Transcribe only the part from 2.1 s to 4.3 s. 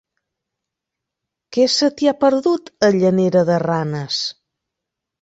ha perdut, a Llanera de Ranes?